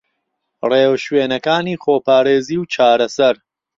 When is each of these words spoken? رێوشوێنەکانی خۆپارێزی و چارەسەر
رێوشوێنەکانی 0.71 1.79
خۆپارێزی 1.83 2.57
و 2.61 2.69
چارەسەر 2.73 3.35